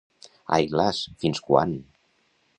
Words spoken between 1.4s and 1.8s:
quan?